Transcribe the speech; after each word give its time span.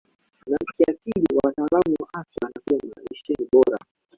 na 0.47 0.57
kiakili 0.77 1.25
Wataalam 1.43 1.93
wa 1.99 2.09
afya 2.13 2.39
wanasema 2.41 2.95
lishe 3.09 3.33
bora 3.53 3.79